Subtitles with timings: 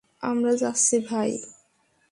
[0.23, 1.31] আমরা যাচ্ছি ভাই।